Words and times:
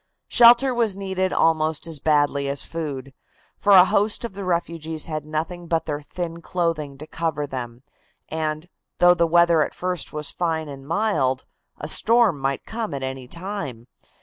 Shelter 0.27 0.73
was 0.73 0.95
needed 0.95 1.31
almost 1.31 1.85
as 1.85 1.99
badly 1.99 2.49
as 2.49 2.65
food, 2.65 3.13
for 3.55 3.73
a 3.73 3.85
host 3.85 4.25
of 4.25 4.33
the 4.33 4.43
refugees 4.43 5.05
had 5.05 5.27
nothing 5.27 5.67
but 5.67 5.85
their 5.85 6.01
thin 6.01 6.41
clothing 6.41 6.97
to 6.97 7.05
cover 7.05 7.45
them, 7.45 7.83
and, 8.27 8.67
though 8.97 9.13
the 9.13 9.27
weather 9.27 9.61
at 9.63 9.75
first 9.75 10.11
was 10.11 10.31
fine 10.31 10.67
and 10.67 10.87
mild, 10.87 11.45
a 11.77 11.87
storm 11.87 12.39
might 12.39 12.65
come 12.65 12.95
at 12.95 13.03
any 13.03 13.27
time. 13.27 13.85